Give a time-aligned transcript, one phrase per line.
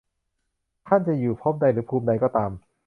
[0.87, 2.51] ท่านจะอยู่ภพใดหรือภูมิใดก็ตาม